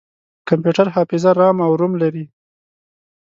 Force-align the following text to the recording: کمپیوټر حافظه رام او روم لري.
کمپیوټر 0.49 0.87
حافظه 0.95 1.31
رام 1.39 1.57
او 1.65 1.71
روم 1.79 1.93
لري. 2.01 2.25